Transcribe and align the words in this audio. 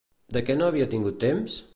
De 0.37 0.41
què 0.47 0.55
no 0.61 0.69
havia 0.69 0.87
tingut 0.95 1.19
temps? 1.25 1.59